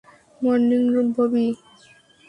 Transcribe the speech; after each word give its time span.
Morning, 0.41 0.81
Bobby! 1.15 1.45